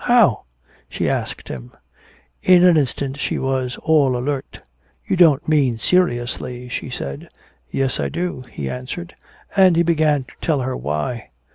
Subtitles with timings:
[0.05, 0.45] How?"
[0.89, 1.73] she asked him.
[2.41, 4.61] In an instant she was all alert.
[5.05, 7.29] "You don't mean seriously?" she said.
[7.69, 9.15] "Yes, I do," he answered,
[9.55, 11.29] and he began to tell her why.